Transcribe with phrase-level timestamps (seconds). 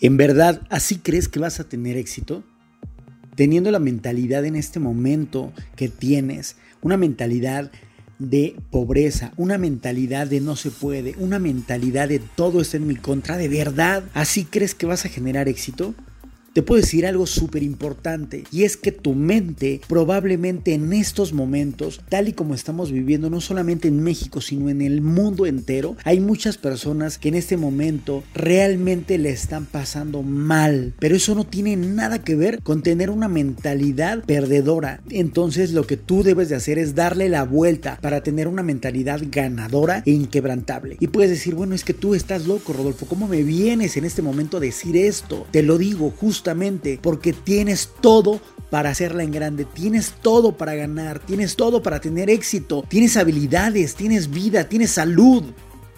[0.00, 2.44] ¿En verdad así crees que vas a tener éxito?
[3.34, 7.72] Teniendo la mentalidad en este momento que tienes, una mentalidad
[8.20, 12.96] de pobreza, una mentalidad de no se puede, una mentalidad de todo está en mi
[12.96, 15.94] contra, ¿de verdad así crees que vas a generar éxito?
[16.58, 22.00] Te puedo decir algo súper importante y es que tu mente probablemente en estos momentos,
[22.08, 26.18] tal y como estamos viviendo no solamente en México, sino en el mundo entero, hay
[26.18, 31.76] muchas personas que en este momento realmente le están pasando mal, pero eso no tiene
[31.76, 35.00] nada que ver con tener una mentalidad perdedora.
[35.10, 39.20] Entonces lo que tú debes de hacer es darle la vuelta para tener una mentalidad
[39.30, 40.96] ganadora e inquebrantable.
[40.98, 44.22] Y puedes decir, bueno, es que tú estás loco, Rodolfo, ¿cómo me vienes en este
[44.22, 45.46] momento a decir esto?
[45.52, 46.47] Te lo digo justo
[47.02, 52.28] porque tienes todo para hacerla en grande, tienes todo para ganar, tienes todo para tener
[52.28, 55.44] éxito, tienes habilidades, tienes vida, tienes salud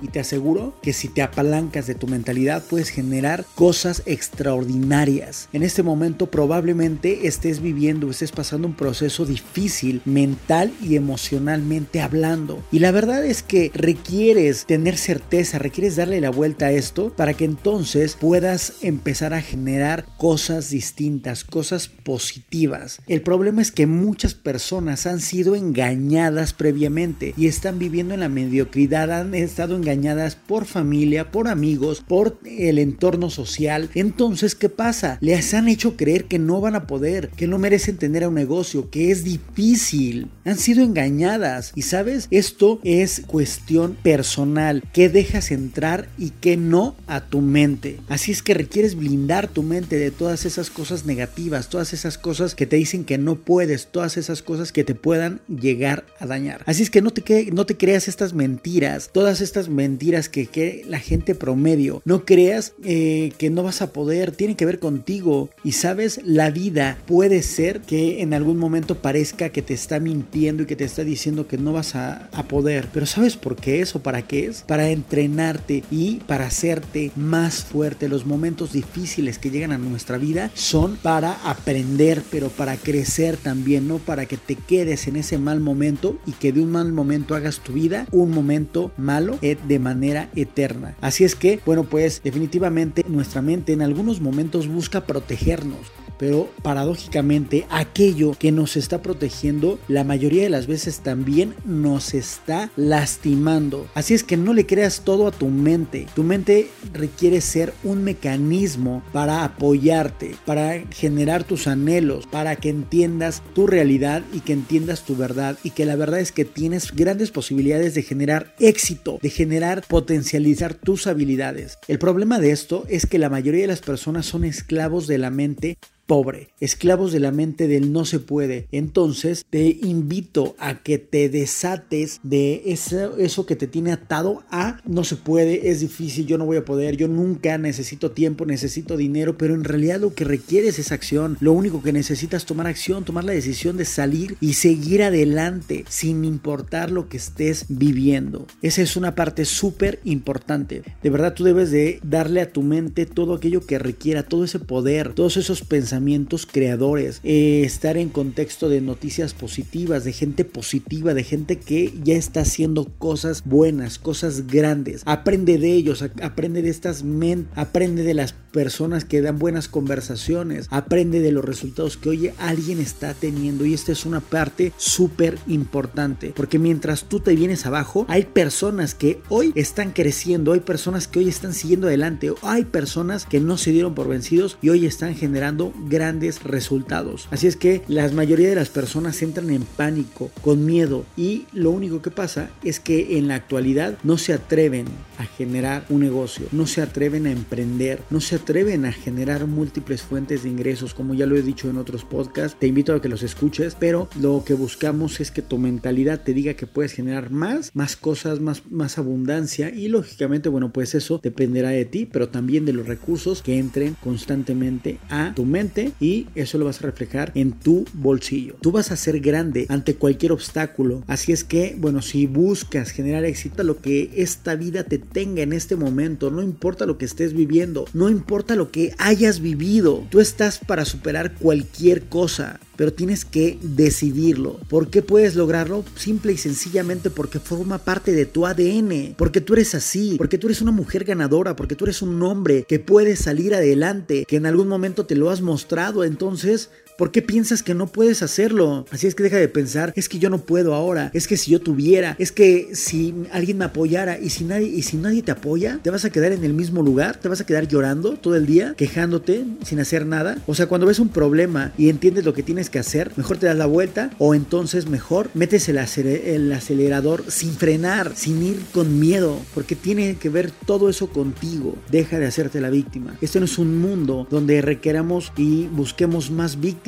[0.00, 5.48] y te aseguro que si te apalancas de tu mentalidad puedes generar cosas extraordinarias.
[5.52, 12.62] En este momento probablemente estés viviendo, estés pasando un proceso difícil mental y emocionalmente hablando.
[12.70, 17.34] Y la verdad es que requieres tener certeza, requieres darle la vuelta a esto para
[17.34, 23.00] que entonces puedas empezar a generar cosas distintas, cosas positivas.
[23.06, 28.28] El problema es que muchas personas han sido engañadas previamente y están viviendo en la
[28.28, 33.88] mediocridad, han estado engañadas engañadas por familia, por amigos, por el entorno social.
[33.94, 35.16] Entonces, ¿qué pasa?
[35.22, 38.90] Les han hecho creer que no van a poder, que no merecen tener un negocio,
[38.90, 40.30] que es difícil.
[40.44, 41.72] Han sido engañadas.
[41.74, 44.84] Y sabes, esto es cuestión personal.
[44.92, 47.98] ¿Qué dejas entrar y qué no a tu mente?
[48.08, 52.54] Así es que requieres blindar tu mente de todas esas cosas negativas, todas esas cosas
[52.54, 56.62] que te dicen que no puedes, todas esas cosas que te puedan llegar a dañar.
[56.66, 60.84] Así es que no te, no te creas estas mentiras, todas estas mentiras que, que
[60.88, 62.02] la gente promedio.
[62.04, 65.50] No creas eh, que no vas a poder, tiene que ver contigo.
[65.62, 70.64] Y sabes, la vida puede ser que en algún momento parezca que te está mintiendo
[70.64, 72.88] y que te está diciendo que no vas a, a poder.
[72.92, 74.62] Pero ¿sabes por qué es o para qué es?
[74.62, 78.08] Para entrenarte y para hacerte más fuerte.
[78.08, 83.86] Los momentos difíciles que llegan a nuestra vida son para aprender, pero para crecer también,
[83.86, 87.36] no para que te quedes en ese mal momento y que de un mal momento
[87.36, 89.38] hagas tu vida un momento malo.
[89.68, 90.96] De manera eterna.
[91.00, 95.78] Así es que, bueno, pues definitivamente nuestra mente en algunos momentos busca protegernos
[96.18, 102.70] pero paradójicamente aquello que nos está protegiendo la mayoría de las veces también nos está
[102.76, 103.86] lastimando.
[103.94, 106.06] Así es que no le creas todo a tu mente.
[106.14, 113.42] Tu mente requiere ser un mecanismo para apoyarte, para generar tus anhelos, para que entiendas
[113.54, 117.30] tu realidad y que entiendas tu verdad y que la verdad es que tienes grandes
[117.30, 121.78] posibilidades de generar éxito, de generar, potencializar tus habilidades.
[121.88, 125.30] El problema de esto es que la mayoría de las personas son esclavos de la
[125.30, 125.78] mente
[126.08, 128.66] pobre, esclavos de la mente del no se puede.
[128.72, 135.04] Entonces te invito a que te desates de eso, que te tiene atado a no
[135.04, 139.36] se puede, es difícil, yo no voy a poder, yo nunca necesito tiempo, necesito dinero,
[139.36, 141.36] pero en realidad lo que requieres es acción.
[141.40, 146.24] Lo único que necesitas tomar acción, tomar la decisión de salir y seguir adelante sin
[146.24, 148.46] importar lo que estés viviendo.
[148.62, 150.82] Esa es una parte súper importante.
[151.02, 154.58] De verdad tú debes de darle a tu mente todo aquello que requiera, todo ese
[154.58, 155.97] poder, todos esos pensamientos
[156.46, 162.14] creadores, eh, estar en contexto de noticias positivas, de gente positiva, de gente que ya
[162.14, 165.02] está haciendo cosas buenas, cosas grandes.
[165.04, 170.66] Aprende de ellos, aprende de estas mentes, aprende de las personas que dan buenas conversaciones,
[170.70, 175.38] aprende de los resultados que hoy alguien está teniendo y esta es una parte súper
[175.46, 181.08] importante porque mientras tú te vienes abajo hay personas que hoy están creciendo, hay personas
[181.08, 184.86] que hoy están siguiendo adelante, hay personas que no se dieron por vencidos y hoy
[184.86, 187.28] están generando grandes resultados.
[187.30, 191.70] Así es que la mayoría de las personas entran en pánico, con miedo y lo
[191.70, 194.86] único que pasa es que en la actualidad no se atreven
[195.18, 200.02] a generar un negocio, no se atreven a emprender, no se atreven a generar múltiples
[200.02, 203.08] fuentes de ingresos, como ya lo he dicho en otros podcasts, te invito a que
[203.08, 207.30] los escuches, pero lo que buscamos es que tu mentalidad te diga que puedes generar
[207.30, 212.28] más, más cosas, más, más abundancia y lógicamente, bueno, pues eso dependerá de ti, pero
[212.28, 216.86] también de los recursos que entren constantemente a tu mente y eso lo vas a
[216.86, 218.56] reflejar en tu bolsillo.
[218.60, 221.02] Tú vas a ser grande ante cualquier obstáculo.
[221.06, 225.52] Así es que, bueno, si buscas generar éxito, lo que esta vida te tenga en
[225.52, 230.20] este momento, no importa lo que estés viviendo, no importa lo que hayas vivido, tú
[230.20, 232.60] estás para superar cualquier cosa.
[232.78, 234.60] Pero tienes que decidirlo.
[234.68, 235.84] ¿Por qué puedes lograrlo?
[235.96, 240.46] Simple y sencillamente porque forma parte de tu ADN, porque tú eres así, porque tú
[240.46, 244.46] eres una mujer ganadora, porque tú eres un hombre que puede salir adelante, que en
[244.46, 248.84] algún momento te lo has mostrado, entonces ¿Por qué piensas que no puedes hacerlo?
[248.90, 251.52] Así es que deja de pensar, es que yo no puedo ahora, es que si
[251.52, 255.30] yo tuviera, es que si alguien me apoyara y si nadie y si nadie te
[255.30, 258.34] apoya, te vas a quedar en el mismo lugar, te vas a quedar llorando todo
[258.34, 260.38] el día, quejándote sin hacer nada.
[260.48, 263.46] O sea, cuando ves un problema y entiendes lo que tienes que hacer, mejor te
[263.46, 268.98] das la vuelta o entonces mejor metes el, el acelerador sin frenar, sin ir con
[268.98, 271.76] miedo, porque tiene que ver todo eso contigo.
[271.92, 273.16] Deja de hacerte la víctima.
[273.20, 276.87] Este no es un mundo donde requeramos y busquemos más víctimas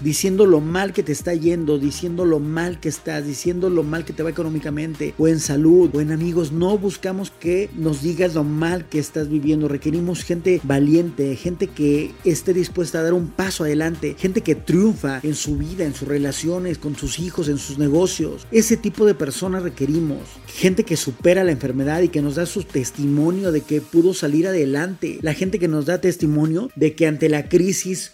[0.00, 4.04] diciendo lo mal que te está yendo, diciendo lo mal que estás, diciendo lo mal
[4.04, 6.52] que te va económicamente, o en salud, o en amigos.
[6.52, 9.68] No buscamos que nos digas lo mal que estás viviendo.
[9.68, 15.20] Requerimos gente valiente, gente que esté dispuesta a dar un paso adelante, gente que triunfa
[15.22, 18.46] en su vida, en sus relaciones, con sus hijos, en sus negocios.
[18.50, 20.20] Ese tipo de personas requerimos.
[20.46, 24.46] Gente que supera la enfermedad y que nos da su testimonio de que pudo salir
[24.48, 25.18] adelante.
[25.22, 28.12] La gente que nos da testimonio de que ante la crisis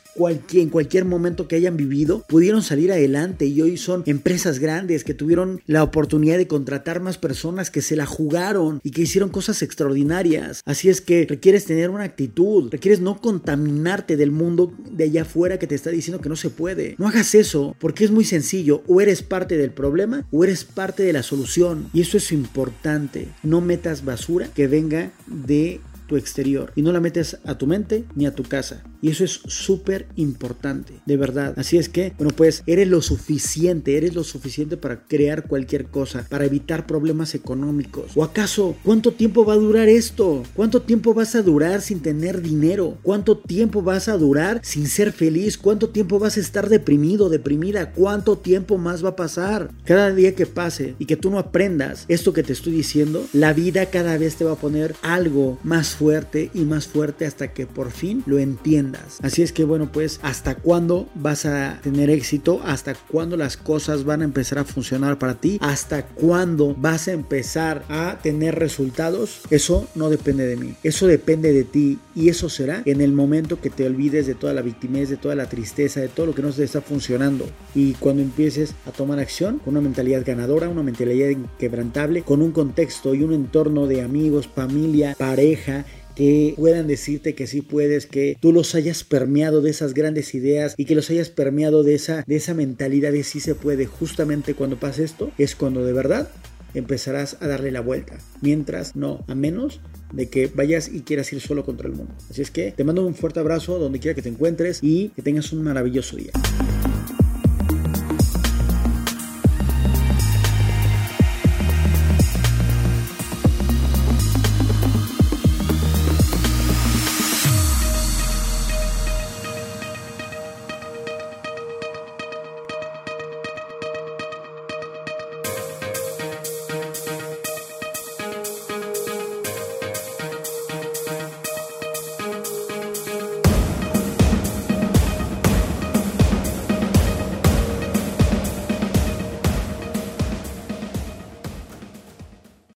[0.52, 5.14] en cualquier momento que hayan vivido, pudieron salir adelante y hoy son empresas grandes que
[5.14, 9.62] tuvieron la oportunidad de contratar más personas que se la jugaron y que hicieron cosas
[9.62, 10.62] extraordinarias.
[10.64, 15.58] Así es que requieres tener una actitud, requieres no contaminarte del mundo de allá afuera
[15.58, 16.94] que te está diciendo que no se puede.
[16.98, 21.02] No hagas eso porque es muy sencillo, o eres parte del problema o eres parte
[21.02, 21.88] de la solución.
[21.92, 23.28] Y eso es importante.
[23.42, 25.80] No metas basura que venga de
[26.12, 28.82] tu exterior y no la metes a tu mente ni a tu casa.
[29.00, 31.54] Y eso es súper importante, de verdad.
[31.56, 36.26] Así es que, bueno, pues eres lo suficiente, eres lo suficiente para crear cualquier cosa,
[36.28, 38.12] para evitar problemas económicos.
[38.14, 40.42] ¿O acaso cuánto tiempo va a durar esto?
[40.54, 42.98] ¿Cuánto tiempo vas a durar sin tener dinero?
[43.02, 45.56] ¿Cuánto tiempo vas a durar sin ser feliz?
[45.56, 47.92] ¿Cuánto tiempo vas a estar deprimido, deprimida?
[47.92, 49.70] ¿Cuánto tiempo más va a pasar?
[49.84, 53.54] Cada día que pase y que tú no aprendas esto que te estoy diciendo, la
[53.54, 57.64] vida cada vez te va a poner algo más fuerte y más fuerte hasta que
[57.64, 59.20] por fin lo entiendas.
[59.22, 64.02] Así es que bueno, pues hasta cuándo vas a tener éxito, hasta cuándo las cosas
[64.02, 69.42] van a empezar a funcionar para ti, hasta cuándo vas a empezar a tener resultados,
[69.50, 73.60] eso no depende de mí, eso depende de ti y eso será en el momento
[73.60, 76.42] que te olvides de toda la victimez, de toda la tristeza, de todo lo que
[76.42, 77.46] no te está funcionando.
[77.76, 82.50] Y cuando empieces a tomar acción con una mentalidad ganadora, una mentalidad inquebrantable, con un
[82.50, 85.84] contexto y un entorno de amigos, familia, pareja,
[86.14, 90.74] que puedan decirte que sí puedes, que tú los hayas permeado de esas grandes ideas
[90.76, 93.86] y que los hayas permeado de esa, de esa mentalidad de sí se puede.
[93.86, 96.28] Justamente cuando pasa esto es cuando de verdad
[96.74, 98.18] empezarás a darle la vuelta.
[98.40, 99.80] Mientras no, a menos
[100.12, 102.14] de que vayas y quieras ir solo contra el mundo.
[102.30, 105.22] Así es que te mando un fuerte abrazo donde quiera que te encuentres y que
[105.22, 106.32] tengas un maravilloso día.